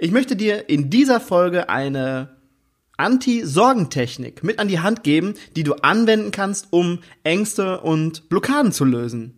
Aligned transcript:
Ich 0.00 0.12
möchte 0.12 0.36
dir 0.36 0.68
in 0.68 0.90
dieser 0.90 1.18
Folge 1.18 1.68
eine 1.68 2.36
Anti-Sorgentechnik 2.96 4.44
mit 4.44 4.60
an 4.60 4.68
die 4.68 4.78
Hand 4.78 5.02
geben, 5.02 5.34
die 5.56 5.64
du 5.64 5.74
anwenden 5.74 6.30
kannst, 6.30 6.68
um 6.70 7.00
Ängste 7.24 7.80
und 7.80 8.28
Blockaden 8.28 8.70
zu 8.70 8.84
lösen. 8.84 9.37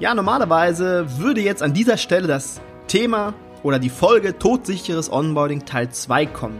Ja, 0.00 0.12
normalerweise 0.12 1.06
würde 1.18 1.40
jetzt 1.40 1.62
an 1.62 1.72
dieser 1.72 1.96
Stelle 1.96 2.26
das 2.26 2.60
Thema 2.88 3.32
oder 3.62 3.78
die 3.78 3.90
Folge 3.90 4.36
todsicheres 4.36 5.10
Onboarding 5.10 5.66
Teil 5.66 5.88
2 5.88 6.26
kommen. 6.26 6.58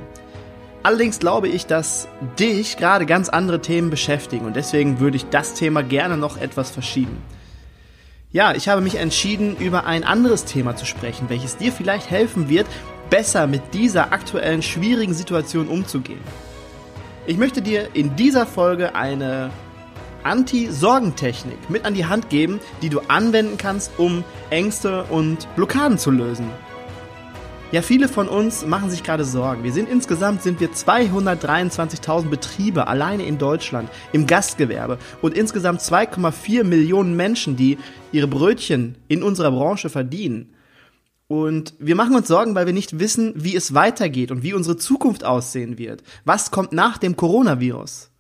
Allerdings 0.85 1.19
glaube 1.19 1.49
ich, 1.49 1.67
dass 1.67 2.07
dich 2.39 2.77
gerade 2.77 3.07
ganz 3.07 3.29
andere 3.29 3.61
Themen 3.61 3.91
beschäftigen 3.91 4.47
und 4.47 4.55
deswegen 4.55 5.01
würde 5.01 5.17
ich 5.17 5.29
das 5.31 5.55
Thema 5.55 5.83
gerne 5.83 6.17
noch 6.17 6.37
etwas 6.37 6.71
verschieben. 6.71 7.17
Ja, 8.31 8.55
ich 8.55 8.69
habe 8.69 8.81
mich 8.81 8.97
entschieden, 8.97 9.57
über 9.57 9.85
ein 9.85 10.05
anderes 10.05 10.45
Thema 10.45 10.77
zu 10.77 10.87
sprechen, 10.87 11.29
welches 11.29 11.57
dir 11.57 11.73
vielleicht 11.73 12.11
helfen 12.11 12.48
wird, 12.48 12.67
besser 13.11 13.48
mit 13.48 13.75
dieser 13.75 14.13
aktuellen 14.13 14.63
schwierigen 14.63 15.15
Situation 15.15 15.67
umzugehen. 15.67 16.21
Ich 17.27 17.37
möchte 17.37 17.63
dir 17.63 17.89
in 17.95 18.15
dieser 18.15 18.47
Folge 18.47 18.95
eine 18.95 19.51
Anti-Sorgentechnik 20.25 21.70
mit 21.70 21.84
an 21.84 21.94
die 21.94 22.06
Hand 22.06 22.30
geben, 22.30 22.61
die 22.83 22.89
du 22.89 23.00
anwenden 23.08 23.58
kannst, 23.58 23.92
um 23.98 24.25
Ängste 24.50 25.05
und 25.05 25.47
Blockaden 25.55 25.98
zu 25.98 26.11
lösen. 26.11 26.50
Ja, 27.72 27.83
viele 27.83 28.08
von 28.08 28.28
uns 28.28 28.64
machen 28.64 28.89
sich 28.89 29.02
gerade 29.02 29.25
Sorgen. 29.25 29.64
Wir 29.64 29.72
sind 29.72 29.89
insgesamt 29.89 30.42
sind 30.42 30.61
wir 30.61 30.70
223.000 30.70 32.28
Betriebe 32.28 32.86
alleine 32.86 33.27
in 33.27 33.36
Deutschland 33.36 33.90
im 34.13 34.29
Gastgewerbe 34.29 34.98
und 35.23 35.36
insgesamt 35.36 35.80
2,4 35.80 36.63
Millionen 36.63 37.17
Menschen, 37.17 37.57
die 37.57 37.79
ihre 38.13 38.29
Brötchen 38.29 38.96
in 39.08 39.24
unserer 39.24 39.51
Branche 39.51 39.90
verdienen. 39.90 40.55
Und 41.27 41.74
wir 41.80 41.96
machen 41.96 42.14
uns 42.14 42.29
Sorgen, 42.29 42.55
weil 42.55 42.67
wir 42.67 42.73
nicht 42.73 43.01
wissen, 43.01 43.33
wie 43.34 43.57
es 43.57 43.74
weitergeht 43.74 44.30
und 44.30 44.45
wie 44.45 44.55
unsere 44.55 44.77
Zukunft 44.77 45.24
aussehen 45.24 45.77
wird. 45.77 46.05
Was 46.24 46.52
kommt 46.52 46.73
nach 46.73 46.98
dem 46.98 47.17
Coronavirus? 47.17 48.11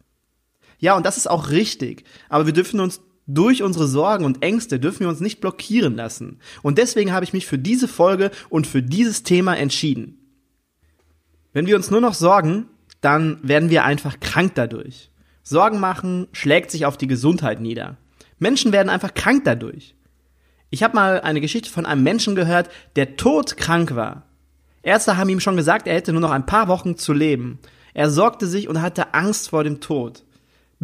Ja, 0.78 0.96
und 0.96 1.06
das 1.06 1.16
ist 1.16 1.28
auch 1.28 1.50
richtig. 1.50 2.04
Aber 2.28 2.46
wir 2.46 2.52
dürfen 2.52 2.80
uns 2.80 3.00
durch 3.26 3.62
unsere 3.62 3.86
Sorgen 3.86 4.24
und 4.24 4.42
Ängste 4.42 4.78
dürfen 4.78 5.00
wir 5.00 5.08
uns 5.08 5.20
nicht 5.20 5.40
blockieren 5.40 5.96
lassen. 5.96 6.38
Und 6.62 6.78
deswegen 6.78 7.12
habe 7.12 7.24
ich 7.24 7.32
mich 7.32 7.46
für 7.46 7.58
diese 7.58 7.88
Folge 7.88 8.30
und 8.50 8.66
für 8.66 8.82
dieses 8.82 9.22
Thema 9.22 9.56
entschieden. 9.56 10.18
Wenn 11.52 11.66
wir 11.66 11.76
uns 11.76 11.90
nur 11.90 12.00
noch 12.00 12.14
sorgen, 12.14 12.66
dann 13.00 13.38
werden 13.42 13.70
wir 13.70 13.84
einfach 13.84 14.20
krank 14.20 14.52
dadurch. 14.54 15.10
Sorgen 15.42 15.78
machen 15.78 16.26
schlägt 16.32 16.70
sich 16.70 16.86
auf 16.86 16.96
die 16.96 17.06
Gesundheit 17.06 17.60
nieder. 17.60 17.96
Menschen 18.38 18.72
werden 18.72 18.88
einfach 18.88 19.14
krank 19.14 19.44
dadurch. 19.44 19.94
Ich 20.70 20.82
habe 20.82 20.94
mal 20.94 21.20
eine 21.20 21.40
Geschichte 21.40 21.70
von 21.70 21.86
einem 21.86 22.02
Menschen 22.02 22.34
gehört, 22.34 22.68
der 22.96 23.16
todkrank 23.16 23.94
war. 23.94 24.24
Ärzte 24.82 25.16
haben 25.16 25.28
ihm 25.28 25.40
schon 25.40 25.56
gesagt, 25.56 25.86
er 25.86 25.94
hätte 25.94 26.12
nur 26.12 26.20
noch 26.20 26.30
ein 26.30 26.46
paar 26.46 26.68
Wochen 26.68 26.96
zu 26.96 27.12
leben. 27.12 27.58
Er 27.94 28.10
sorgte 28.10 28.46
sich 28.46 28.68
und 28.68 28.82
hatte 28.82 29.14
Angst 29.14 29.50
vor 29.50 29.64
dem 29.64 29.80
Tod 29.80 30.24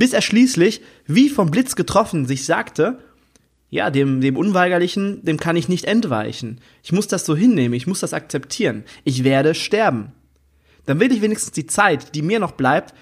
bis 0.01 0.15
er 0.15 0.23
schließlich, 0.23 0.81
wie 1.07 1.29
vom 1.29 1.51
Blitz 1.51 1.77
getroffen, 1.77 2.25
sich 2.25 2.47
sagte, 2.47 3.01
ja, 3.69 3.91
dem, 3.91 4.23
dem 4.23 4.39
Unweigerlichen, 4.39 5.23
dem 5.27 5.37
kann 5.37 5.57
ich 5.57 5.69
nicht 5.69 5.85
entweichen. 5.85 6.63
Ich 6.83 6.91
muss 6.91 7.07
das 7.07 7.27
so 7.27 7.37
hinnehmen, 7.37 7.75
ich 7.75 7.87
muss 7.87 8.01
das 8.01 8.15
akzeptieren. 8.15 8.85
Ich 9.05 9.25
werde 9.25 9.55
sterben. 9.55 10.13
Dann 10.87 11.01
will 11.01 11.13
ich 11.13 11.21
wenigstens 11.21 11.53
die 11.53 11.67
Zeit, 11.67 12.15
die 12.15 12.23
mir 12.23 12.41
noch 12.41 12.53
bleibt, 12.53 12.95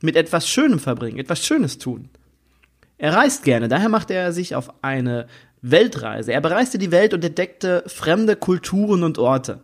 mit 0.00 0.14
etwas 0.14 0.48
Schönem 0.48 0.78
verbringen, 0.78 1.18
etwas 1.18 1.44
Schönes 1.44 1.78
tun. 1.78 2.08
Er 2.98 3.14
reist 3.14 3.42
gerne, 3.42 3.66
daher 3.66 3.88
machte 3.88 4.14
er 4.14 4.32
sich 4.32 4.54
auf 4.54 4.72
eine 4.80 5.26
Weltreise. 5.60 6.32
Er 6.32 6.40
bereiste 6.40 6.78
die 6.78 6.92
Welt 6.92 7.14
und 7.14 7.24
entdeckte 7.24 7.82
fremde 7.88 8.36
Kulturen 8.36 9.02
und 9.02 9.18
Orte. 9.18 9.58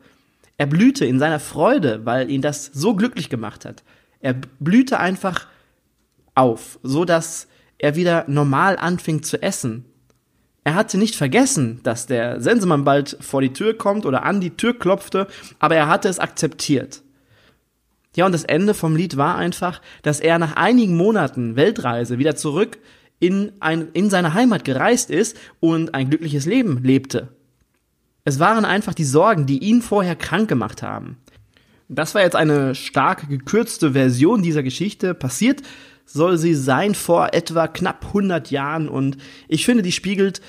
Er 0.56 0.66
blühte 0.66 1.06
in 1.06 1.20
seiner 1.20 1.38
Freude, 1.38 2.04
weil 2.04 2.28
ihn 2.32 2.42
das 2.42 2.66
so 2.74 2.96
glücklich 2.96 3.30
gemacht 3.30 3.64
hat. 3.64 3.84
Er 4.18 4.34
blühte 4.58 4.98
einfach 4.98 5.46
auf, 6.34 6.78
so 6.82 7.04
dass 7.04 7.48
er 7.78 7.96
wieder 7.96 8.24
normal 8.28 8.76
anfing 8.76 9.22
zu 9.22 9.42
essen. 9.42 9.84
Er 10.64 10.74
hatte 10.74 10.96
nicht 10.96 11.14
vergessen, 11.14 11.80
dass 11.82 12.06
der 12.06 12.40
Sensemann 12.40 12.84
bald 12.84 13.18
vor 13.20 13.42
die 13.42 13.52
Tür 13.52 13.76
kommt 13.76 14.06
oder 14.06 14.24
an 14.24 14.40
die 14.40 14.56
Tür 14.56 14.78
klopfte, 14.78 15.28
aber 15.58 15.76
er 15.76 15.88
hatte 15.88 16.08
es 16.08 16.18
akzeptiert. 16.18 17.02
Ja, 18.16 18.26
und 18.26 18.32
das 18.32 18.44
Ende 18.44 18.74
vom 18.74 18.96
Lied 18.96 19.16
war 19.16 19.36
einfach, 19.36 19.82
dass 20.02 20.20
er 20.20 20.38
nach 20.38 20.56
einigen 20.56 20.96
Monaten 20.96 21.56
Weltreise 21.56 22.18
wieder 22.18 22.36
zurück 22.36 22.78
in, 23.18 23.52
ein, 23.60 23.88
in 23.92 24.08
seine 24.08 24.34
Heimat 24.34 24.64
gereist 24.64 25.10
ist 25.10 25.36
und 25.60 25.94
ein 25.94 26.10
glückliches 26.10 26.46
Leben 26.46 26.82
lebte. 26.82 27.28
Es 28.24 28.38
waren 28.38 28.64
einfach 28.64 28.94
die 28.94 29.04
Sorgen, 29.04 29.46
die 29.46 29.58
ihn 29.58 29.82
vorher 29.82 30.16
krank 30.16 30.48
gemacht 30.48 30.82
haben. 30.82 31.18
Das 31.88 32.14
war 32.14 32.22
jetzt 32.22 32.36
eine 32.36 32.74
stark 32.74 33.28
gekürzte 33.28 33.92
Version 33.92 34.42
dieser 34.42 34.62
Geschichte. 34.62 35.12
Passiert 35.12 35.62
soll 36.04 36.38
sie 36.38 36.54
sein 36.54 36.94
vor 36.94 37.32
etwa 37.32 37.68
knapp 37.68 38.06
100 38.06 38.50
Jahren 38.50 38.88
und 38.88 39.16
ich 39.48 39.64
finde, 39.64 39.82
die 39.82 39.92
spiegelt 39.92 40.40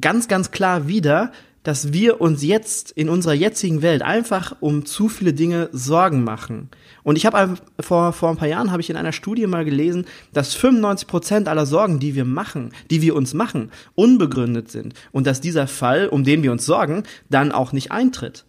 ganz, 0.00 0.28
ganz 0.28 0.50
klar 0.50 0.88
wider, 0.88 1.32
dass 1.64 1.94
wir 1.94 2.20
uns 2.20 2.44
jetzt 2.44 2.90
in 2.90 3.08
unserer 3.08 3.32
jetzigen 3.32 3.80
Welt 3.80 4.02
einfach 4.02 4.54
um 4.60 4.84
zu 4.84 5.08
viele 5.08 5.32
Dinge 5.32 5.70
Sorgen 5.72 6.22
machen. 6.22 6.68
Und 7.02 7.16
ich 7.16 7.24
habe 7.24 7.56
vor, 7.80 8.12
vor 8.12 8.28
ein 8.28 8.36
paar 8.36 8.48
Jahren 8.48 8.70
habe 8.70 8.82
ich 8.82 8.90
in 8.90 8.96
einer 8.96 9.12
Studie 9.12 9.46
mal 9.46 9.64
gelesen, 9.64 10.04
dass 10.34 10.54
95 10.54 11.08
Prozent 11.08 11.48
aller 11.48 11.64
Sorgen, 11.64 11.98
die 11.98 12.14
wir 12.14 12.26
machen, 12.26 12.72
die 12.90 13.00
wir 13.00 13.16
uns 13.16 13.32
machen, 13.32 13.72
unbegründet 13.94 14.70
sind. 14.70 14.92
Und 15.10 15.26
dass 15.26 15.40
dieser 15.40 15.66
Fall, 15.66 16.08
um 16.08 16.22
den 16.22 16.42
wir 16.42 16.52
uns 16.52 16.66
sorgen, 16.66 17.04
dann 17.30 17.50
auch 17.50 17.72
nicht 17.72 17.90
eintritt. 17.90 18.44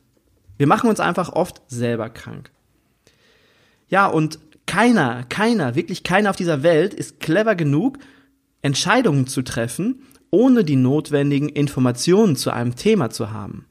Wir 0.57 0.68
machen 0.68 0.89
uns 0.89 1.00
einfach 1.00 1.30
oft 1.30 1.62
selber 1.68 2.09
krank. 2.09 2.51
Ja, 3.88 4.07
und 4.07 4.39
keiner, 4.65 5.23
keiner, 5.29 5.75
wirklich 5.75 6.03
keiner 6.03 6.29
auf 6.29 6.35
dieser 6.35 6.63
Welt 6.63 6.94
ist 6.94 7.19
clever 7.19 7.56
genug, 7.56 8.00
Entscheidungen 8.62 9.27
zu 9.27 9.44
treffen, 9.44 10.01
ohne 10.31 10.63
die 10.63 10.75
notwendigen 10.75 11.50
Informationen 11.50 12.35
zu 12.35 12.51
einem 12.51 12.75
Thema 12.75 13.09
zu 13.09 13.31
haben. 13.31 13.65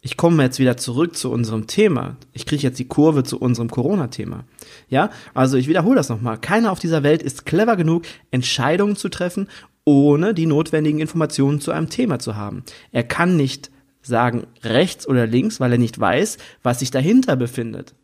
Ich 0.00 0.16
komme 0.16 0.42
jetzt 0.44 0.60
wieder 0.60 0.76
zurück 0.76 1.16
zu 1.16 1.30
unserem 1.30 1.66
Thema. 1.66 2.16
Ich 2.32 2.46
kriege 2.46 2.62
jetzt 2.62 2.78
die 2.78 2.86
Kurve 2.86 3.24
zu 3.24 3.38
unserem 3.40 3.68
Corona-Thema. 3.68 4.44
Ja, 4.88 5.10
also 5.34 5.56
ich 5.56 5.66
wiederhole 5.66 5.96
das 5.96 6.08
nochmal. 6.08 6.38
Keiner 6.38 6.70
auf 6.70 6.78
dieser 6.78 7.02
Welt 7.02 7.20
ist 7.20 7.46
clever 7.46 7.76
genug, 7.76 8.04
Entscheidungen 8.30 8.94
zu 8.94 9.08
treffen, 9.08 9.48
ohne 9.84 10.34
die 10.34 10.46
notwendigen 10.46 11.00
Informationen 11.00 11.60
zu 11.60 11.72
einem 11.72 11.90
Thema 11.90 12.20
zu 12.20 12.36
haben. 12.36 12.62
Er 12.92 13.02
kann 13.02 13.36
nicht 13.36 13.72
sagen 14.00 14.46
rechts 14.62 15.08
oder 15.08 15.26
links, 15.26 15.58
weil 15.58 15.72
er 15.72 15.78
nicht 15.78 15.98
weiß, 15.98 16.38
was 16.62 16.78
sich 16.78 16.92
dahinter 16.92 17.34
befindet. 17.34 17.94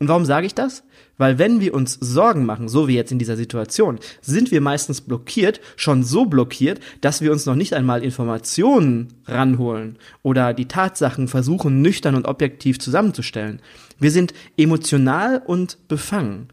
Und 0.00 0.06
warum 0.06 0.24
sage 0.24 0.46
ich 0.46 0.54
das? 0.54 0.84
Weil 1.16 1.38
wenn 1.38 1.58
wir 1.58 1.74
uns 1.74 1.98
Sorgen 2.00 2.46
machen, 2.46 2.68
so 2.68 2.86
wie 2.86 2.94
jetzt 2.94 3.10
in 3.10 3.18
dieser 3.18 3.36
Situation, 3.36 3.98
sind 4.22 4.52
wir 4.52 4.60
meistens 4.60 5.00
blockiert, 5.00 5.60
schon 5.74 6.04
so 6.04 6.26
blockiert, 6.26 6.78
dass 7.00 7.20
wir 7.20 7.32
uns 7.32 7.46
noch 7.46 7.56
nicht 7.56 7.74
einmal 7.74 8.04
Informationen 8.04 9.08
ranholen 9.26 9.98
oder 10.22 10.54
die 10.54 10.68
Tatsachen 10.68 11.26
versuchen, 11.26 11.82
nüchtern 11.82 12.14
und 12.14 12.26
objektiv 12.26 12.78
zusammenzustellen. 12.78 13.60
Wir 13.98 14.12
sind 14.12 14.34
emotional 14.56 15.42
und 15.44 15.88
befangen. 15.88 16.48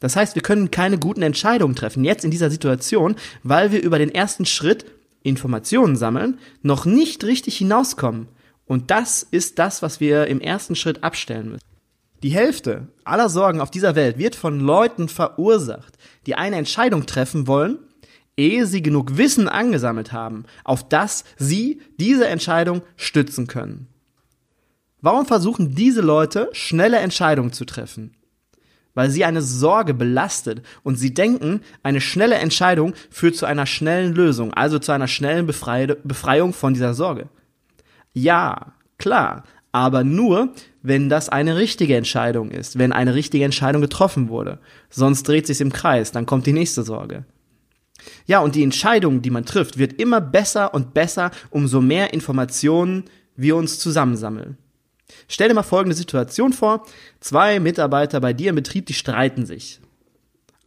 Das 0.00 0.16
heißt, 0.16 0.34
wir 0.34 0.42
können 0.42 0.70
keine 0.70 0.98
guten 0.98 1.22
Entscheidungen 1.22 1.74
treffen, 1.74 2.04
jetzt 2.04 2.26
in 2.26 2.30
dieser 2.30 2.50
Situation, 2.50 3.16
weil 3.42 3.72
wir 3.72 3.82
über 3.82 3.98
den 3.98 4.14
ersten 4.14 4.44
Schritt 4.44 4.84
Informationen 5.22 5.96
sammeln, 5.96 6.38
noch 6.60 6.84
nicht 6.84 7.24
richtig 7.24 7.56
hinauskommen. 7.56 8.28
Und 8.66 8.90
das 8.90 9.22
ist 9.22 9.58
das, 9.58 9.80
was 9.80 10.00
wir 10.00 10.26
im 10.26 10.42
ersten 10.42 10.76
Schritt 10.76 11.02
abstellen 11.02 11.52
müssen. 11.52 11.73
Die 12.24 12.30
Hälfte 12.30 12.88
aller 13.04 13.28
Sorgen 13.28 13.60
auf 13.60 13.70
dieser 13.70 13.96
Welt 13.96 14.16
wird 14.16 14.34
von 14.34 14.58
Leuten 14.58 15.10
verursacht, 15.10 15.98
die 16.24 16.36
eine 16.36 16.56
Entscheidung 16.56 17.04
treffen 17.04 17.46
wollen, 17.46 17.76
ehe 18.34 18.64
sie 18.64 18.80
genug 18.80 19.18
Wissen 19.18 19.46
angesammelt 19.46 20.14
haben, 20.14 20.46
auf 20.64 20.88
das 20.88 21.24
sie 21.36 21.82
diese 22.00 22.26
Entscheidung 22.26 22.80
stützen 22.96 23.46
können. 23.46 23.88
Warum 25.02 25.26
versuchen 25.26 25.74
diese 25.74 26.00
Leute, 26.00 26.48
schnelle 26.52 26.96
Entscheidungen 26.96 27.52
zu 27.52 27.66
treffen? 27.66 28.16
Weil 28.94 29.10
sie 29.10 29.26
eine 29.26 29.42
Sorge 29.42 29.92
belastet 29.92 30.62
und 30.82 30.96
sie 30.96 31.12
denken, 31.12 31.60
eine 31.82 32.00
schnelle 32.00 32.36
Entscheidung 32.36 32.94
führt 33.10 33.36
zu 33.36 33.44
einer 33.44 33.66
schnellen 33.66 34.14
Lösung, 34.14 34.54
also 34.54 34.78
zu 34.78 34.92
einer 34.92 35.08
schnellen 35.08 35.46
Befreiung 35.46 36.54
von 36.54 36.72
dieser 36.72 36.94
Sorge. 36.94 37.28
Ja, 38.14 38.72
klar, 38.96 39.44
aber 39.74 40.04
nur, 40.04 40.50
wenn 40.82 41.08
das 41.08 41.28
eine 41.28 41.56
richtige 41.56 41.96
Entscheidung 41.96 42.52
ist, 42.52 42.78
wenn 42.78 42.92
eine 42.92 43.16
richtige 43.16 43.44
Entscheidung 43.44 43.82
getroffen 43.82 44.28
wurde. 44.28 44.60
Sonst 44.88 45.26
dreht 45.26 45.48
sich's 45.48 45.60
im 45.60 45.72
Kreis, 45.72 46.12
dann 46.12 46.26
kommt 46.26 46.46
die 46.46 46.52
nächste 46.52 46.84
Sorge. 46.84 47.24
Ja, 48.26 48.38
und 48.38 48.54
die 48.54 48.62
Entscheidung, 48.62 49.20
die 49.20 49.30
man 49.30 49.44
trifft, 49.44 49.76
wird 49.76 49.94
immer 49.94 50.20
besser 50.20 50.74
und 50.74 50.94
besser, 50.94 51.32
umso 51.50 51.80
mehr 51.80 52.14
Informationen 52.14 53.04
wir 53.34 53.56
uns 53.56 53.80
zusammensammeln. 53.80 54.58
Stell 55.26 55.48
dir 55.48 55.54
mal 55.54 55.64
folgende 55.64 55.96
Situation 55.96 56.52
vor. 56.52 56.86
Zwei 57.18 57.58
Mitarbeiter 57.58 58.20
bei 58.20 58.32
dir 58.32 58.50
im 58.50 58.56
Betrieb, 58.56 58.86
die 58.86 58.94
streiten 58.94 59.44
sich. 59.44 59.80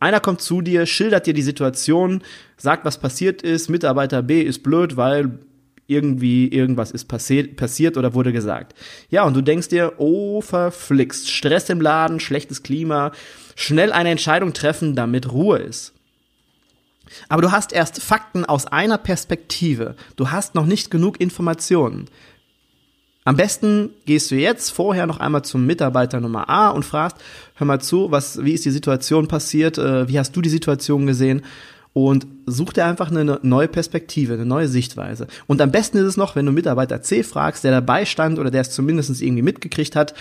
Einer 0.02 0.20
kommt 0.20 0.42
zu 0.42 0.60
dir, 0.60 0.86
schildert 0.86 1.28
dir 1.28 1.34
die 1.34 1.42
Situation, 1.44 2.24
sagt, 2.58 2.84
was 2.84 2.98
passiert 2.98 3.42
ist. 3.42 3.70
Mitarbeiter 3.70 4.22
B 4.22 4.42
ist 4.42 4.64
blöd, 4.64 4.98
weil 4.98 5.40
irgendwie 5.88 6.50
irgendwas 6.50 6.92
ist 6.92 7.06
passiert, 7.06 7.56
passiert 7.56 7.98
oder 7.98 8.14
wurde 8.14 8.34
gesagt. 8.34 8.76
Ja, 9.10 9.24
und 9.24 9.36
du 9.36 9.42
denkst 9.42 9.70
dir, 9.70 9.94
oh, 9.98 10.42
verflixt, 10.42 11.32
Stress 11.32 11.70
im 11.70 11.82
Laden, 11.82 12.20
schlechtes 12.20 12.62
Klima, 12.62 13.12
schnell 13.56 13.92
eine 13.92 14.10
Entscheidung 14.10 14.54
treffen, 14.54 14.96
damit 14.96 15.32
Ruhe 15.32 15.60
ist. 15.60 15.94
Aber 17.30 17.42
du 17.42 17.52
hast 17.52 17.72
erst 17.72 18.02
Fakten 18.02 18.46
aus 18.46 18.66
einer 18.66 18.98
Perspektive. 18.98 19.96
Du 20.18 20.30
hast 20.30 20.56
noch 20.56 20.66
nicht 20.66 20.92
genug 20.92 21.22
Informationen. 21.22 22.10
Am 23.24 23.36
besten 23.36 23.90
gehst 24.06 24.32
du 24.32 24.36
jetzt 24.36 24.70
vorher 24.70 25.06
noch 25.06 25.20
einmal 25.20 25.44
zum 25.44 25.66
Mitarbeiter 25.66 26.22
Nummer 26.22 26.50
A 26.50 26.70
und 26.70 26.84
fragst, 26.86 27.18
hör 27.56 27.68
mal 27.68 27.82
zu, 27.82 28.10
was, 28.10 28.44
wie 28.44 28.54
ist 28.54 28.64
die 28.64 28.72
Situation 28.72 29.28
passiert, 29.28 29.78
äh, 29.78 30.08
wie 30.08 30.18
hast 30.18 30.34
du 30.36 30.42
die 30.42 30.50
Situation 30.50 31.06
gesehen? 31.06 31.42
Und 31.98 32.28
such 32.46 32.74
dir 32.74 32.86
einfach 32.86 33.10
eine 33.10 33.40
neue 33.42 33.68
Perspektive, 33.68 34.36
eine 34.36 34.46
neue 34.46 34.68
Sichtweise. 34.68 35.26
Und 35.48 35.60
am 35.62 35.72
besten 35.72 35.98
ist 35.98 36.06
es 36.06 36.16
noch, 36.16 36.36
wenn 36.36 36.46
du 36.46 36.52
Mitarbeiter 36.52 37.02
C 37.02 37.24
fragst, 37.24 37.64
der 37.64 37.72
dabei 37.72 38.06
stand 38.06 38.38
oder 38.38 38.52
der 38.52 38.62
es 38.62 38.70
zumindest 38.70 39.20
irgendwie 39.20 39.42
mitgekriegt 39.42 39.96
hat, 39.96 40.14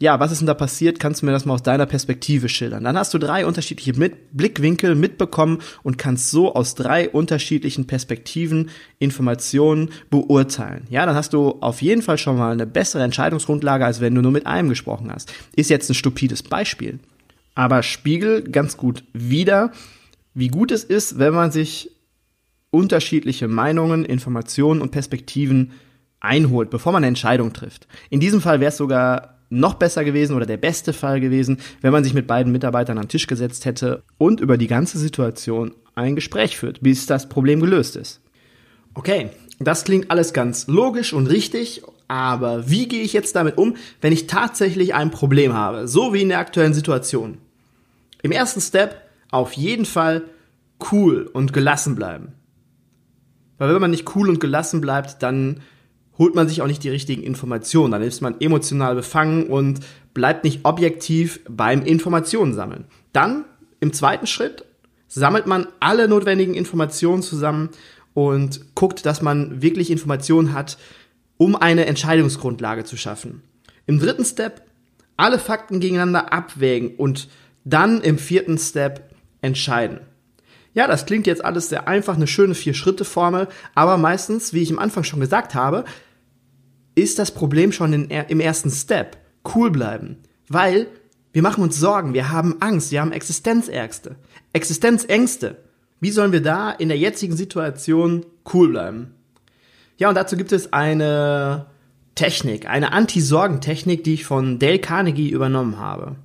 ja, 0.00 0.18
was 0.18 0.32
ist 0.32 0.40
denn 0.40 0.48
da 0.48 0.54
passiert? 0.54 0.98
Kannst 0.98 1.22
du 1.22 1.26
mir 1.26 1.30
das 1.30 1.44
mal 1.44 1.54
aus 1.54 1.62
deiner 1.62 1.86
Perspektive 1.86 2.48
schildern? 2.48 2.82
Dann 2.82 2.98
hast 2.98 3.14
du 3.14 3.18
drei 3.18 3.46
unterschiedliche 3.46 3.96
mit 3.96 4.36
Blickwinkel 4.36 4.96
mitbekommen 4.96 5.58
und 5.84 5.96
kannst 5.96 6.32
so 6.32 6.56
aus 6.56 6.74
drei 6.74 7.08
unterschiedlichen 7.08 7.86
Perspektiven 7.86 8.70
Informationen 8.98 9.90
beurteilen. 10.10 10.88
Ja, 10.90 11.06
dann 11.06 11.14
hast 11.14 11.34
du 11.34 11.50
auf 11.60 11.82
jeden 11.82 12.02
Fall 12.02 12.18
schon 12.18 12.36
mal 12.36 12.50
eine 12.50 12.66
bessere 12.66 13.04
Entscheidungsgrundlage, 13.04 13.86
als 13.86 14.00
wenn 14.00 14.16
du 14.16 14.22
nur 14.22 14.32
mit 14.32 14.46
einem 14.46 14.70
gesprochen 14.70 15.12
hast. 15.12 15.32
Ist 15.54 15.70
jetzt 15.70 15.88
ein 15.88 15.94
stupides 15.94 16.42
Beispiel, 16.42 16.98
aber 17.54 17.84
spiegel 17.84 18.42
ganz 18.42 18.76
gut 18.76 19.04
wieder, 19.12 19.70
wie 20.36 20.48
gut 20.48 20.70
es 20.70 20.84
ist, 20.84 21.18
wenn 21.18 21.32
man 21.32 21.50
sich 21.50 21.90
unterschiedliche 22.70 23.48
Meinungen, 23.48 24.04
Informationen 24.04 24.82
und 24.82 24.90
Perspektiven 24.90 25.72
einholt, 26.20 26.68
bevor 26.68 26.92
man 26.92 27.00
eine 27.00 27.08
Entscheidung 27.08 27.54
trifft. 27.54 27.88
In 28.10 28.20
diesem 28.20 28.42
Fall 28.42 28.60
wäre 28.60 28.68
es 28.68 28.76
sogar 28.76 29.38
noch 29.48 29.74
besser 29.74 30.04
gewesen 30.04 30.36
oder 30.36 30.44
der 30.44 30.58
beste 30.58 30.92
Fall 30.92 31.20
gewesen, 31.20 31.58
wenn 31.80 31.92
man 31.92 32.04
sich 32.04 32.12
mit 32.12 32.26
beiden 32.26 32.52
Mitarbeitern 32.52 32.98
an 32.98 33.04
den 33.04 33.08
Tisch 33.08 33.26
gesetzt 33.26 33.64
hätte 33.64 34.02
und 34.18 34.40
über 34.40 34.58
die 34.58 34.66
ganze 34.66 34.98
Situation 34.98 35.72
ein 35.94 36.16
Gespräch 36.16 36.58
führt, 36.58 36.82
bis 36.82 37.06
das 37.06 37.30
Problem 37.30 37.60
gelöst 37.60 37.96
ist. 37.96 38.20
Okay, 38.92 39.30
das 39.58 39.84
klingt 39.84 40.10
alles 40.10 40.34
ganz 40.34 40.66
logisch 40.66 41.14
und 41.14 41.28
richtig, 41.28 41.82
aber 42.08 42.68
wie 42.68 42.88
gehe 42.88 43.02
ich 43.02 43.14
jetzt 43.14 43.36
damit 43.36 43.56
um, 43.56 43.76
wenn 44.02 44.12
ich 44.12 44.26
tatsächlich 44.26 44.94
ein 44.94 45.10
Problem 45.10 45.54
habe, 45.54 45.88
so 45.88 46.12
wie 46.12 46.20
in 46.20 46.28
der 46.28 46.40
aktuellen 46.40 46.74
Situation? 46.74 47.38
Im 48.22 48.32
ersten 48.32 48.60
Step 48.60 49.05
auf 49.30 49.52
jeden 49.52 49.84
Fall 49.84 50.22
cool 50.92 51.28
und 51.32 51.52
gelassen 51.52 51.94
bleiben. 51.94 52.32
Weil 53.58 53.74
wenn 53.74 53.80
man 53.80 53.90
nicht 53.90 54.14
cool 54.14 54.28
und 54.28 54.40
gelassen 54.40 54.80
bleibt, 54.80 55.22
dann 55.22 55.60
holt 56.18 56.34
man 56.34 56.48
sich 56.48 56.62
auch 56.62 56.66
nicht 56.66 56.84
die 56.84 56.90
richtigen 56.90 57.22
Informationen. 57.22 57.92
Dann 57.92 58.02
ist 58.02 58.20
man 58.20 58.40
emotional 58.40 58.94
befangen 58.94 59.46
und 59.48 59.80
bleibt 60.14 60.44
nicht 60.44 60.60
objektiv 60.64 61.40
beim 61.48 61.82
Informationen 61.82 62.54
sammeln. 62.54 62.84
Dann 63.12 63.44
im 63.80 63.92
zweiten 63.92 64.26
Schritt 64.26 64.64
sammelt 65.08 65.46
man 65.46 65.68
alle 65.80 66.08
notwendigen 66.08 66.54
Informationen 66.54 67.22
zusammen 67.22 67.70
und 68.14 68.74
guckt, 68.74 69.04
dass 69.04 69.22
man 69.22 69.62
wirklich 69.62 69.90
Informationen 69.90 70.54
hat, 70.54 70.78
um 71.36 71.54
eine 71.54 71.86
Entscheidungsgrundlage 71.86 72.84
zu 72.84 72.96
schaffen. 72.96 73.42
Im 73.86 73.98
dritten 73.98 74.24
Step 74.24 74.62
alle 75.16 75.38
Fakten 75.38 75.80
gegeneinander 75.80 76.32
abwägen 76.32 76.96
und 76.96 77.28
dann 77.64 78.00
im 78.00 78.18
vierten 78.18 78.58
Step 78.58 79.14
entscheiden. 79.46 80.00
Ja, 80.74 80.86
das 80.86 81.06
klingt 81.06 81.26
jetzt 81.26 81.42
alles 81.42 81.70
sehr 81.70 81.88
einfach, 81.88 82.16
eine 82.16 82.26
schöne 82.26 82.54
Vier-Schritte-Formel, 82.54 83.48
aber 83.74 83.96
meistens, 83.96 84.52
wie 84.52 84.62
ich 84.62 84.70
am 84.70 84.78
Anfang 84.78 85.04
schon 85.04 85.20
gesagt 85.20 85.54
habe, 85.54 85.84
ist 86.94 87.18
das 87.18 87.30
Problem 87.30 87.72
schon 87.72 87.92
in, 87.92 88.10
im 88.10 88.40
ersten 88.40 88.70
Step. 88.70 89.16
Cool 89.54 89.70
bleiben. 89.70 90.18
Weil 90.48 90.88
wir 91.32 91.42
machen 91.42 91.62
uns 91.62 91.78
Sorgen, 91.78 92.14
wir 92.14 92.30
haben 92.30 92.56
Angst, 92.60 92.90
wir 92.90 93.00
haben 93.00 93.12
Existenzängste. 93.12 94.16
Existenzängste. 94.52 95.56
Wie 96.00 96.10
sollen 96.10 96.32
wir 96.32 96.42
da 96.42 96.70
in 96.70 96.88
der 96.88 96.98
jetzigen 96.98 97.36
Situation 97.36 98.26
cool 98.52 98.68
bleiben? 98.68 99.14
Ja, 99.98 100.08
und 100.08 100.14
dazu 100.14 100.36
gibt 100.36 100.52
es 100.52 100.72
eine 100.72 101.66
Technik, 102.14 102.68
eine 102.68 102.92
Anti-Sorgen-Technik, 102.92 104.04
die 104.04 104.14
ich 104.14 104.24
von 104.24 104.58
Dale 104.58 104.78
Carnegie 104.78 105.30
übernommen 105.30 105.78
habe. 105.78 106.16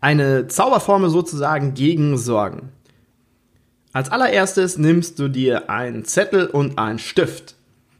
Eine 0.00 0.46
Zauberformel 0.46 1.10
sozusagen 1.10 1.74
gegen 1.74 2.16
Sorgen. 2.18 2.70
Als 3.92 4.10
allererstes 4.10 4.78
nimmst 4.78 5.18
du 5.18 5.28
dir 5.28 5.70
einen 5.70 6.04
Zettel 6.04 6.46
und 6.46 6.78
einen 6.78 7.00
Stift. 7.00 7.56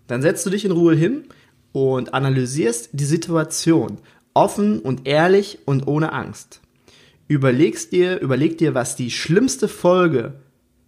Dann 0.06 0.22
setzt 0.22 0.46
du 0.46 0.50
dich 0.50 0.64
in 0.64 0.70
Ruhe 0.70 0.94
hin 0.94 1.24
und 1.72 2.14
analysierst 2.14 2.90
die 2.92 3.04
Situation 3.04 3.98
offen 4.32 4.78
und 4.78 5.08
ehrlich 5.08 5.58
und 5.64 5.88
ohne 5.88 6.12
Angst. 6.12 6.60
Überlegst 7.26 7.90
dir, 7.90 8.20
überleg 8.20 8.58
dir, 8.58 8.74
was 8.74 8.94
die 8.94 9.10
schlimmste 9.10 9.66
Folge 9.66 10.34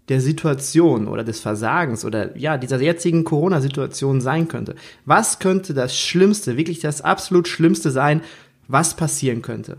der 0.09 0.21
Situation 0.21 1.09
oder 1.09 1.25
des 1.25 1.41
Versagens 1.41 2.05
oder 2.05 2.37
ja, 2.39 2.57
dieser 2.57 2.81
jetzigen 2.81 3.25
Corona-Situation 3.25 4.21
sein 4.21 4.47
könnte. 4.47 4.77
Was 5.05 5.41
könnte 5.41 5.75
das 5.75 5.97
Schlimmste, 5.97 6.57
wirklich 6.57 6.81
das 6.81 7.03
absolut 7.03 7.49
Schlimmste 7.49 7.91
sein, 7.91 8.23
was 8.69 8.95
passieren 8.95 9.43
könnte? 9.43 9.79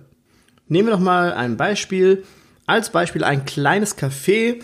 Nehmen 0.68 0.88
wir 0.88 0.94
doch 0.94 1.00
mal 1.00 1.34
ein 1.34 1.58
Beispiel. 1.58 2.24
Als 2.66 2.92
Beispiel 2.92 3.24
ein 3.24 3.46
kleines 3.46 3.98
Café, 3.98 4.62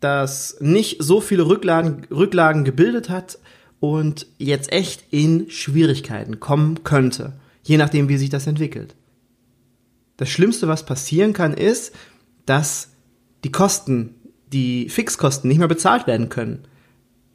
das 0.00 0.56
nicht 0.60 1.02
so 1.02 1.20
viele 1.20 1.46
Rücklagen, 1.46 2.06
Rücklagen 2.10 2.64
gebildet 2.64 3.08
hat 3.10 3.38
und 3.80 4.26
jetzt 4.38 4.72
echt 4.72 5.04
in 5.10 5.50
Schwierigkeiten 5.50 6.40
kommen 6.40 6.84
könnte, 6.84 7.34
je 7.62 7.76
nachdem, 7.76 8.08
wie 8.08 8.16
sich 8.16 8.30
das 8.30 8.46
entwickelt. 8.46 8.94
Das 10.16 10.28
Schlimmste, 10.30 10.68
was 10.68 10.86
passieren 10.86 11.32
kann, 11.32 11.54
ist, 11.54 11.94
dass 12.46 12.90
die 13.44 13.52
Kosten, 13.52 14.14
die 14.52 14.88
Fixkosten 14.88 15.48
nicht 15.48 15.58
mehr 15.58 15.68
bezahlt 15.68 16.06
werden 16.06 16.28
können, 16.28 16.66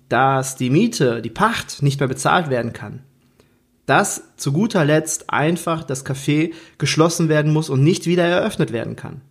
dass 0.07 0.55
die 0.55 0.69
Miete, 0.69 1.21
die 1.21 1.29
Pacht 1.29 1.81
nicht 1.83 1.99
mehr 1.99 2.09
bezahlt 2.09 2.49
werden 2.49 2.73
kann, 2.73 3.03
dass 3.89 4.35
zu 4.37 4.53
guter 4.53 4.85
Letzt 4.85 5.31
einfach 5.31 5.83
das 5.83 6.05
Café 6.05 6.53
geschlossen 6.77 7.27
werden 7.27 7.51
muss 7.51 7.71
und 7.71 7.83
nicht 7.83 8.05
wieder 8.05 8.23
eröffnet 8.23 8.71
werden 8.71 8.95
kann. 8.95 9.21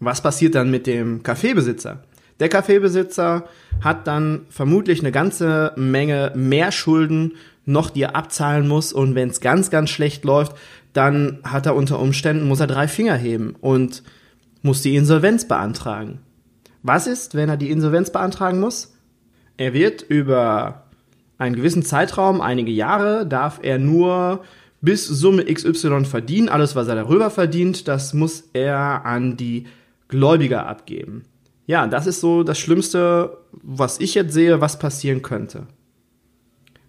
Was 0.00 0.20
passiert 0.20 0.56
dann 0.56 0.72
mit 0.72 0.88
dem 0.88 1.22
Kaffeebesitzer? 1.22 2.02
Der 2.40 2.48
Kaffeebesitzer 2.48 3.44
hat 3.80 4.08
dann 4.08 4.46
vermutlich 4.50 4.98
eine 4.98 5.12
ganze 5.12 5.72
Menge 5.76 6.32
mehr 6.34 6.72
Schulden 6.72 7.34
noch 7.64 7.90
dir 7.90 8.16
abzahlen 8.16 8.66
muss 8.66 8.92
und 8.92 9.14
wenn 9.14 9.28
es 9.28 9.40
ganz, 9.40 9.70
ganz 9.70 9.90
schlecht 9.90 10.24
läuft, 10.24 10.56
dann 10.92 11.38
hat 11.44 11.66
er 11.66 11.76
unter 11.76 12.00
Umständen, 12.00 12.48
muss 12.48 12.58
er 12.58 12.66
drei 12.66 12.88
Finger 12.88 13.14
heben 13.14 13.54
und 13.60 14.02
muss 14.62 14.82
die 14.82 14.96
Insolvenz 14.96 15.46
beantragen. 15.46 16.18
Was 16.82 17.06
ist, 17.06 17.36
wenn 17.36 17.48
er 17.48 17.56
die 17.56 17.70
Insolvenz 17.70 18.10
beantragen 18.10 18.58
muss? 18.58 18.96
Er 19.56 19.74
wird 19.74 20.02
über 20.02 20.86
einen 21.42 21.56
gewissen 21.56 21.82
Zeitraum, 21.82 22.40
einige 22.40 22.70
Jahre, 22.70 23.26
darf 23.26 23.58
er 23.62 23.78
nur 23.78 24.44
bis 24.80 25.06
Summe 25.06 25.44
XY 25.44 26.04
verdienen. 26.04 26.48
Alles, 26.48 26.76
was 26.76 26.88
er 26.88 26.94
darüber 26.94 27.30
verdient, 27.30 27.88
das 27.88 28.14
muss 28.14 28.44
er 28.52 29.04
an 29.04 29.36
die 29.36 29.66
Gläubiger 30.08 30.66
abgeben. 30.66 31.24
Ja, 31.66 31.86
das 31.86 32.06
ist 32.06 32.20
so 32.20 32.42
das 32.42 32.58
Schlimmste, 32.58 33.38
was 33.52 34.00
ich 34.00 34.14
jetzt 34.14 34.32
sehe, 34.32 34.60
was 34.60 34.78
passieren 34.78 35.22
könnte. 35.22 35.66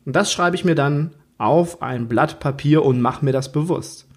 Und 0.06 0.16
das 0.16 0.32
schreibe 0.32 0.56
ich 0.56 0.66
mir 0.66 0.76
dann 0.76 1.12
auf 1.38 1.82
ein 1.82 2.08
Blatt 2.08 2.40
Papier 2.40 2.84
und 2.84 3.02
mache 3.02 3.26
mir 3.26 3.32
das 3.32 3.52
bewusst. 3.52 4.08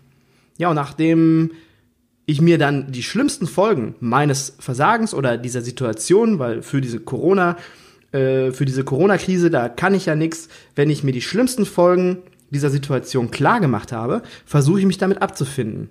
Ja, 0.59 0.71
und 0.71 0.77
nachdem 0.77 1.53
ich 2.27 2.41
mir 2.41 2.59
dann 2.59 2.91
die 2.93 3.03
schlimmsten 3.03 3.47
Folgen 3.47 3.95
meines 4.01 4.57
Versagens 4.59 5.15
oder 5.15 5.39
dieser 5.39 5.63
Situation, 5.63 6.39
weil 6.39 6.63
für 6.63 6.81
diese 6.81 7.01
Corona, 7.01 7.57
äh, 8.13 8.53
für 8.53 8.65
diese 8.65 8.85
Corona-Krise, 8.85 9.51
da 9.51 9.69
kann 9.69 9.95
ich 9.95 10.07
ja 10.07 10.15
nichts, 10.15 10.49
wenn 10.75 10.91
ich 10.91 11.05
mir 11.05 11.13
die 11.13 11.23
schlimmsten 11.23 11.67
Folgen 11.67 12.19
dieser 12.51 12.71
Situation 12.71 13.31
klar 13.31 13.61
gemacht 13.61 13.93
habe, 13.93 14.23
versuche 14.45 14.81
ich 14.81 14.87
mich 14.87 14.99
damit 14.99 15.23
abzufinden. 15.23 15.89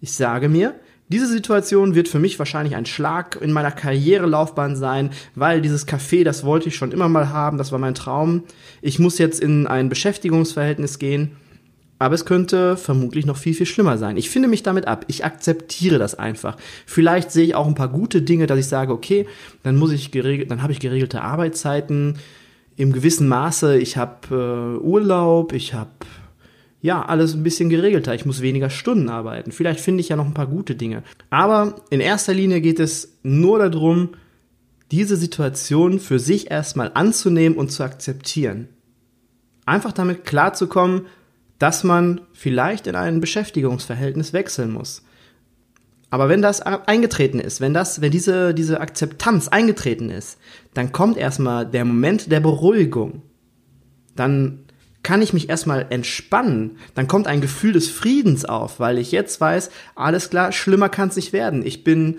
Ich 0.00 0.12
sage 0.12 0.48
mir, 0.48 0.74
diese 1.08 1.26
Situation 1.26 1.94
wird 1.94 2.08
für 2.08 2.18
mich 2.18 2.38
wahrscheinlich 2.38 2.76
ein 2.76 2.86
Schlag 2.86 3.38
in 3.40 3.52
meiner 3.52 3.70
Karrierelaufbahn 3.70 4.74
sein, 4.74 5.10
weil 5.34 5.60
dieses 5.60 5.86
Café, 5.86 6.24
das 6.24 6.44
wollte 6.44 6.68
ich 6.68 6.76
schon 6.76 6.92
immer 6.92 7.08
mal 7.08 7.28
haben, 7.28 7.58
das 7.58 7.72
war 7.72 7.78
mein 7.78 7.94
Traum. 7.94 8.44
Ich 8.80 8.98
muss 8.98 9.18
jetzt 9.18 9.40
in 9.40 9.66
ein 9.66 9.90
Beschäftigungsverhältnis 9.90 10.98
gehen, 10.98 11.36
aber 11.98 12.14
es 12.14 12.24
könnte 12.24 12.76
vermutlich 12.76 13.24
noch 13.24 13.36
viel, 13.36 13.54
viel 13.54 13.66
schlimmer 13.66 13.98
sein. 13.98 14.16
Ich 14.16 14.30
finde 14.30 14.48
mich 14.48 14.62
damit 14.62 14.86
ab. 14.86 15.04
Ich 15.08 15.24
akzeptiere 15.24 15.98
das 15.98 16.14
einfach. 16.14 16.56
Vielleicht 16.86 17.30
sehe 17.30 17.44
ich 17.44 17.54
auch 17.54 17.66
ein 17.66 17.74
paar 17.76 17.88
gute 17.88 18.22
Dinge, 18.22 18.46
dass 18.46 18.58
ich 18.58 18.66
sage, 18.66 18.92
okay, 18.92 19.26
dann 19.62 19.76
muss 19.76 19.92
ich 19.92 20.10
geregelt, 20.10 20.50
dann 20.50 20.62
habe 20.62 20.72
ich 20.72 20.80
geregelte 20.80 21.22
Arbeitszeiten 21.22 22.18
im 22.76 22.92
gewissen 22.92 23.28
Maße. 23.28 23.78
Ich 23.78 23.96
habe 23.96 24.78
äh, 24.80 24.84
Urlaub, 24.84 25.52
ich 25.52 25.74
habe 25.74 25.90
ja, 26.84 27.02
alles 27.02 27.32
ein 27.32 27.42
bisschen 27.42 27.70
geregelter. 27.70 28.14
Ich 28.14 28.26
muss 28.26 28.42
weniger 28.42 28.68
Stunden 28.68 29.08
arbeiten. 29.08 29.52
Vielleicht 29.52 29.80
finde 29.80 30.02
ich 30.02 30.10
ja 30.10 30.16
noch 30.16 30.26
ein 30.26 30.34
paar 30.34 30.46
gute 30.46 30.74
Dinge. 30.74 31.02
Aber 31.30 31.76
in 31.88 32.00
erster 32.00 32.34
Linie 32.34 32.60
geht 32.60 32.78
es 32.78 33.16
nur 33.22 33.58
darum, 33.58 34.10
diese 34.90 35.16
Situation 35.16 35.98
für 35.98 36.18
sich 36.18 36.50
erstmal 36.50 36.90
anzunehmen 36.92 37.56
und 37.56 37.72
zu 37.72 37.84
akzeptieren. 37.84 38.68
Einfach 39.64 39.92
damit 39.92 40.26
klarzukommen, 40.26 41.06
dass 41.58 41.84
man 41.84 42.20
vielleicht 42.32 42.86
in 42.86 42.96
ein 42.96 43.20
Beschäftigungsverhältnis 43.20 44.32
wechseln 44.32 44.72
muss. 44.72 45.02
Aber 46.10 46.28
wenn 46.28 46.42
das 46.42 46.60
eingetreten 46.60 47.40
ist, 47.40 47.60
wenn 47.60 47.74
das, 47.74 48.00
wenn 48.00 48.12
diese, 48.12 48.54
diese 48.54 48.80
Akzeptanz 48.80 49.48
eingetreten 49.48 50.10
ist, 50.10 50.38
dann 50.72 50.92
kommt 50.92 51.16
erstmal 51.16 51.66
der 51.66 51.84
Moment 51.84 52.30
der 52.30 52.40
Beruhigung. 52.40 53.22
Dann 54.14 54.60
kann 55.02 55.22
ich 55.22 55.32
mich 55.32 55.48
erstmal 55.48 55.86
entspannen. 55.90 56.78
Dann 56.94 57.08
kommt 57.08 57.26
ein 57.26 57.40
Gefühl 57.40 57.72
des 57.72 57.90
Friedens 57.90 58.44
auf, 58.44 58.80
weil 58.80 58.98
ich 58.98 59.12
jetzt 59.12 59.40
weiß, 59.40 59.70
alles 59.96 60.30
klar, 60.30 60.52
schlimmer 60.52 60.88
kann 60.88 61.08
es 61.08 61.16
nicht 61.16 61.32
werden. 61.32 61.66
Ich 61.66 61.84
bin 61.84 62.18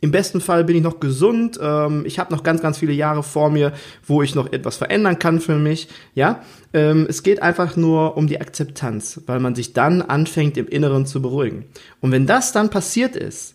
im 0.00 0.10
besten 0.10 0.40
Fall 0.40 0.64
bin 0.64 0.76
ich 0.76 0.82
noch 0.82 1.00
gesund. 1.00 1.58
Ähm, 1.62 2.04
ich 2.06 2.18
habe 2.18 2.32
noch 2.32 2.42
ganz, 2.42 2.60
ganz 2.60 2.78
viele 2.78 2.92
Jahre 2.92 3.22
vor 3.22 3.50
mir, 3.50 3.72
wo 4.06 4.22
ich 4.22 4.34
noch 4.34 4.52
etwas 4.52 4.76
verändern 4.76 5.18
kann 5.18 5.40
für 5.40 5.56
mich. 5.56 5.88
Ja, 6.14 6.42
ähm, 6.74 7.06
es 7.08 7.22
geht 7.22 7.40
einfach 7.40 7.76
nur 7.76 8.16
um 8.16 8.26
die 8.26 8.40
Akzeptanz, 8.40 9.22
weil 9.26 9.40
man 9.40 9.54
sich 9.54 9.72
dann 9.72 10.02
anfängt, 10.02 10.56
im 10.56 10.68
Inneren 10.68 11.06
zu 11.06 11.22
beruhigen. 11.22 11.64
Und 12.00 12.12
wenn 12.12 12.26
das 12.26 12.52
dann 12.52 12.68
passiert 12.68 13.16
ist, 13.16 13.54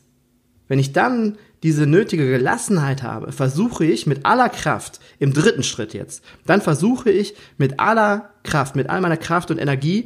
wenn 0.67 0.79
ich 0.79 0.91
dann 0.91 1.38
diese 1.62 1.86
nötige 1.86 2.25
Gelassenheit 2.29 3.03
habe, 3.03 3.31
versuche 3.31 3.86
ich 3.86 4.08
mit 4.08 4.25
aller 4.25 4.50
Kraft, 4.50 5.00
im 5.19 5.34
dritten 5.34 5.63
Schritt 5.63 5.93
jetzt, 5.93 6.24
dann 6.46 6.62
versuche 6.62 7.12
ich 7.12 7.36
mit 7.58 7.79
aller 7.79 8.29
Kraft, 8.43 8.75
mit 8.75 8.89
all 8.89 9.01
meiner 9.01 9.17
Kraft 9.17 9.51
und 9.51 9.58
Energie, 9.58 10.05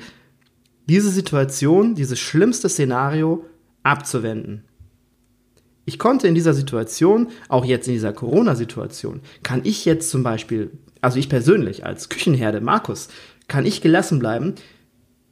diese 0.90 1.10
Situation, 1.10 1.96
dieses 1.96 2.20
schlimmste 2.20 2.70
Szenario 2.70 3.46
abzuwenden. 3.84 4.66
Ich 5.86 6.00
konnte 6.00 6.28
in 6.28 6.36
dieser 6.36 6.54
Situation, 6.54 7.28
auch 7.50 7.66
jetzt 7.66 7.88
in 7.88 7.94
dieser 7.94 8.14
Corona-Situation, 8.14 9.22
kann 9.44 9.62
ich 9.64 9.86
jetzt 9.86 10.10
zum 10.10 10.24
Beispiel, 10.24 10.72
also 11.02 11.20
ich 11.20 11.30
persönlich 11.30 11.86
als 11.86 12.10
Küchenherde 12.10 12.62
Markus, 12.62 13.10
kann 13.48 13.66
ich 13.66 13.82
gelassen 13.82 14.20
bleiben, 14.20 14.56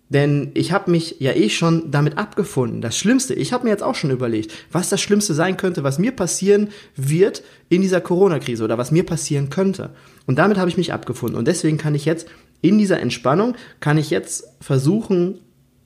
denn 0.10 0.51
ich 0.55 0.74
habe 0.74 0.91
mich 0.91 1.15
ja 1.20 1.31
eh 1.31 1.48
schon 1.48 1.89
damit 1.89 2.17
abgefunden. 2.17 2.81
Das 2.81 2.98
Schlimmste, 2.98 3.34
ich 3.34 3.53
habe 3.53 3.63
mir 3.63 3.70
jetzt 3.70 3.81
auch 3.81 3.96
schon 3.96 4.12
überlegt, 4.12 4.51
was 4.70 4.89
das 4.89 5.00
Schlimmste 5.00 5.34
sein 5.34 5.55
könnte, 5.55 5.84
was 5.86 6.00
mir 6.00 6.12
passieren 6.12 6.67
wird 6.98 7.43
in 7.70 7.81
dieser 7.81 8.01
Corona-Krise 8.01 8.65
oder 8.65 8.77
was 8.77 8.91
mir 8.91 9.05
passieren 9.05 9.50
könnte. 9.50 9.91
Und 10.25 10.38
damit 10.38 10.58
habe 10.58 10.70
ich 10.70 10.75
mich 10.75 10.91
abgefunden. 10.91 11.38
Und 11.38 11.48
deswegen 11.48 11.77
kann 11.77 11.96
ich 11.96 12.03
jetzt 12.03 12.27
in 12.60 12.77
dieser 12.77 13.00
Entspannung, 13.00 13.55
kann 13.79 13.98
ich 13.98 14.10
jetzt 14.10 14.43
versuchen, 14.60 15.39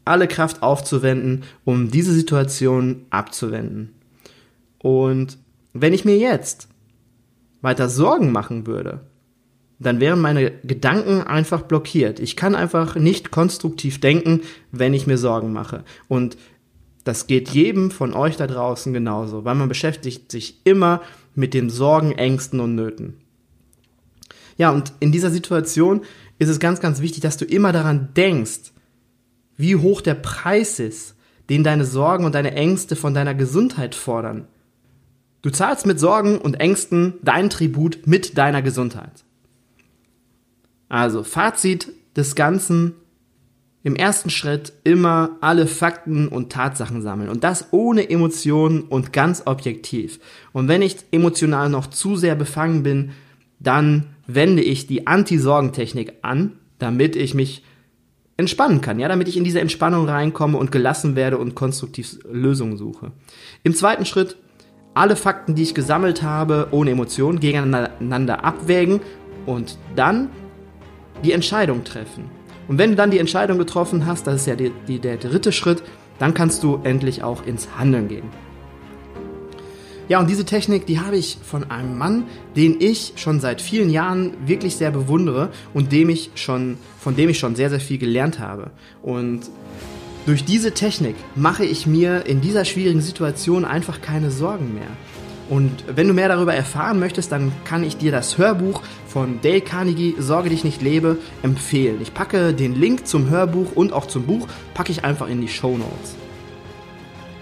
alle 0.05 0.27
Kraft 0.27 0.63
aufzuwenden, 0.63 1.43
um 1.63 1.91
diese 1.91 2.13
Situation 2.13 3.05
abzuwenden. 3.11 3.93
Und 4.85 5.39
wenn 5.73 5.93
ich 5.93 6.05
mir 6.05 6.15
jetzt 6.15 6.67
weiter 7.63 7.89
Sorgen 7.89 8.31
machen 8.31 8.67
würde, 8.67 8.99
dann 9.79 9.99
wären 9.99 10.21
meine 10.21 10.51
Gedanken 10.63 11.23
einfach 11.23 11.63
blockiert. 11.63 12.19
Ich 12.19 12.35
kann 12.35 12.53
einfach 12.53 12.95
nicht 12.95 13.31
konstruktiv 13.31 13.99
denken, 13.99 14.41
wenn 14.71 14.93
ich 14.93 15.07
mir 15.07 15.17
Sorgen 15.17 15.53
mache. 15.53 15.83
Und 16.07 16.37
das 17.03 17.25
geht 17.25 17.49
jedem 17.49 17.89
von 17.89 18.13
euch 18.13 18.37
da 18.37 18.45
draußen 18.45 18.93
genauso, 18.93 19.43
weil 19.43 19.55
man 19.55 19.69
beschäftigt 19.69 20.31
sich 20.31 20.61
immer 20.65 21.01
mit 21.33 21.55
den 21.55 21.71
Sorgen, 21.71 22.11
Ängsten 22.11 22.59
und 22.59 22.75
Nöten. 22.75 23.15
Ja, 24.55 24.69
und 24.69 24.93
in 24.99 25.11
dieser 25.11 25.31
Situation 25.31 26.01
ist 26.37 26.49
es 26.49 26.59
ganz, 26.59 26.79
ganz 26.79 27.01
wichtig, 27.01 27.21
dass 27.21 27.37
du 27.37 27.45
immer 27.45 27.71
daran 27.71 28.09
denkst, 28.15 28.71
wie 29.57 29.77
hoch 29.77 30.01
der 30.01 30.13
Preis 30.13 30.77
ist, 30.77 31.15
den 31.49 31.63
deine 31.63 31.85
Sorgen 31.85 32.23
und 32.23 32.35
deine 32.35 32.53
Ängste 32.53 32.95
von 32.95 33.15
deiner 33.15 33.33
Gesundheit 33.33 33.95
fordern. 33.95 34.47
Du 35.45 35.51
zahlst 35.51 35.85
mit 35.85 35.99
Sorgen 35.99 36.39
und 36.39 36.55
Ängsten 36.55 37.19
dein 37.21 37.51
Tribut 37.51 38.07
mit 38.07 38.35
deiner 38.35 38.63
Gesundheit. 38.63 39.25
Also 40.89 41.23
Fazit 41.23 41.91
des 42.17 42.33
Ganzen. 42.33 42.93
Im 43.83 43.95
ersten 43.95 44.31
Schritt 44.31 44.73
immer 44.83 45.37
alle 45.41 45.67
Fakten 45.67 46.29
und 46.29 46.51
Tatsachen 46.51 47.03
sammeln 47.03 47.29
und 47.29 47.43
das 47.43 47.67
ohne 47.69 48.09
Emotionen 48.09 48.81
und 48.81 49.13
ganz 49.13 49.43
objektiv. 49.45 50.19
Und 50.51 50.67
wenn 50.67 50.81
ich 50.81 50.97
emotional 51.11 51.69
noch 51.69 51.85
zu 51.91 52.15
sehr 52.15 52.33
befangen 52.33 52.81
bin, 52.81 53.11
dann 53.59 54.07
wende 54.25 54.63
ich 54.63 54.87
die 54.87 55.05
Anti-Sorgentechnik 55.05 56.13
an, 56.23 56.53
damit 56.79 57.15
ich 57.15 57.35
mich 57.35 57.63
entspannen 58.35 58.81
kann, 58.81 58.97
ja, 58.97 59.07
damit 59.07 59.27
ich 59.27 59.37
in 59.37 59.43
diese 59.43 59.61
Entspannung 59.61 60.09
reinkomme 60.09 60.57
und 60.57 60.71
gelassen 60.71 61.15
werde 61.15 61.37
und 61.37 61.53
konstruktiv 61.53 62.17
Lösungen 62.27 62.77
suche. 62.77 63.11
Im 63.61 63.75
zweiten 63.75 64.05
Schritt 64.05 64.37
alle 64.95 65.15
Fakten, 65.15 65.53
die 65.53 65.61
ich 65.61 65.75
gesammelt 65.75 66.23
habe, 66.23 66.69
ohne 66.71 66.91
Emotionen 66.91 67.39
gegeneinander 67.39 68.43
abwägen 68.43 69.01
und 69.45 69.77
dann 69.95 70.29
die 71.23 71.33
Entscheidung 71.33 71.83
treffen. 71.83 72.31
Und 72.67 72.79
wenn 72.79 72.91
du 72.91 72.95
dann 72.95 73.11
die 73.11 73.19
Entscheidung 73.19 73.59
getroffen 73.59 74.07
hast, 74.07 74.25
das 74.25 74.35
ist 74.41 74.47
ja 74.47 74.55
die, 74.55 74.71
die, 74.87 74.99
der 74.99 75.17
dritte 75.17 75.51
Schritt, 75.51 75.83
dann 76.17 76.33
kannst 76.33 76.63
du 76.63 76.79
endlich 76.83 77.21
auch 77.21 77.45
ins 77.45 77.67
Handeln 77.77 78.07
gehen. 78.07 78.29
Ja, 80.07 80.19
und 80.19 80.29
diese 80.29 80.45
Technik, 80.45 80.85
die 80.85 80.99
habe 80.99 81.17
ich 81.17 81.39
von 81.43 81.69
einem 81.71 81.97
Mann, 81.97 82.25
den 82.55 82.79
ich 82.79 83.13
schon 83.15 83.39
seit 83.39 83.59
vielen 83.59 83.89
Jahren 83.89 84.33
wirklich 84.45 84.75
sehr 84.75 84.91
bewundere 84.91 85.49
und 85.73 85.91
dem 85.91 86.09
ich 86.09 86.29
schon, 86.35 86.77
von 86.99 87.15
dem 87.15 87.29
ich 87.29 87.39
schon 87.39 87.55
sehr, 87.55 87.71
sehr 87.71 87.79
viel 87.79 87.97
gelernt 87.97 88.39
habe. 88.39 88.69
Und 89.01 89.49
durch 90.25 90.43
diese 90.43 90.73
Technik 90.73 91.15
mache 91.35 91.65
ich 91.65 91.85
mir 91.85 92.25
in 92.25 92.41
dieser 92.41 92.65
schwierigen 92.65 93.01
Situation 93.01 93.63
einfach 93.63 94.01
keine 94.01 94.31
Sorgen 94.31 94.73
mehr. 94.73 94.87
Und 95.49 95.83
wenn 95.95 96.07
du 96.07 96.15
mehr 96.15 96.27
darüber 96.27 96.55
erfahren 96.55 96.99
möchtest, 96.99 97.31
dann 97.31 97.51
kann 97.65 97.83
ich 97.83 97.97
dir 97.97 98.11
das 98.11 98.39
Hörbuch 98.39 98.81
von 99.07 99.39
Dale 99.43 99.61
Carnegie 99.61 100.15
Sorge 100.17 100.49
dich 100.49 100.63
nicht 100.63 100.81
lebe 100.81 101.19
empfehlen. 101.43 101.99
Ich 102.01 102.15
packe 102.15 102.53
den 102.55 102.73
Link 102.73 103.05
zum 103.05 103.29
Hörbuch 103.29 103.73
und 103.75 103.93
auch 103.93 104.07
zum 104.07 104.23
Buch 104.23 104.47
packe 104.73 104.91
ich 104.91 105.03
einfach 105.03 105.27
in 105.27 105.41
die 105.41 105.47
Show 105.47 105.77
Notes. 105.77 106.15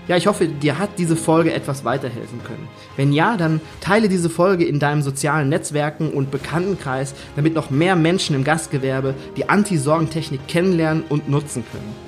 Ja, 0.09 0.17
ich 0.17 0.27
hoffe, 0.27 0.49
dir 0.49 0.79
hat 0.79 0.99
diese 0.99 1.15
Folge 1.15 1.53
etwas 1.53 1.85
weiterhelfen 1.85 2.43
können. 2.43 2.67
Wenn 2.97 3.13
ja, 3.13 3.37
dann 3.37 3.61
teile 3.79 4.09
diese 4.09 4.29
Folge 4.29 4.65
in 4.65 4.79
deinem 4.79 5.01
sozialen 5.01 5.47
Netzwerken 5.47 6.11
und 6.11 6.29
Bekanntenkreis, 6.29 7.15
damit 7.37 7.53
noch 7.53 7.69
mehr 7.69 7.95
Menschen 7.95 8.35
im 8.35 8.43
Gastgewerbe 8.43 9.15
die 9.37 9.47
Anti-Sorgentechnik 9.47 10.45
kennenlernen 10.49 11.05
und 11.07 11.29
nutzen 11.29 11.63
können. 11.71 12.02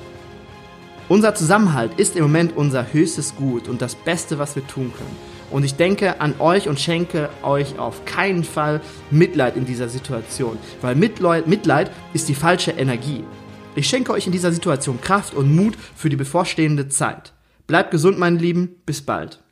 Unser 1.08 1.36
Zusammenhalt 1.36 2.00
ist 2.00 2.16
im 2.16 2.24
Moment 2.24 2.58
unser 2.58 2.92
höchstes 2.92 3.36
Gut 3.36 3.68
und 3.68 3.80
das 3.80 3.94
Beste, 3.94 4.40
was 4.40 4.56
wir 4.56 4.66
tun 4.66 4.92
können. 4.98 5.16
Und 5.52 5.64
ich 5.64 5.76
denke 5.76 6.20
an 6.20 6.34
euch 6.40 6.68
und 6.68 6.80
schenke 6.80 7.30
euch 7.44 7.78
auf 7.78 8.06
keinen 8.06 8.44
Fall 8.44 8.82
Mitleid 9.12 9.56
in 9.56 9.66
dieser 9.66 9.88
Situation, 9.88 10.58
weil 10.82 10.96
Mitleid, 10.96 11.92
ist 12.14 12.28
die 12.28 12.34
falsche 12.34 12.72
Energie. 12.72 13.24
Ich 13.76 13.88
schenke 13.88 14.14
euch 14.14 14.26
in 14.26 14.32
dieser 14.32 14.52
Situation 14.52 15.00
Kraft 15.00 15.36
und 15.36 15.56
Mut 15.56 15.76
für 15.96 16.10
die 16.10 16.16
bevorstehende 16.16 16.90
Zeit. 16.90 17.34
Bleibt 17.68 17.92
gesund, 17.92 18.18
meine 18.18 18.40
Lieben, 18.40 18.78
bis 18.88 19.04
bald. 19.04 19.45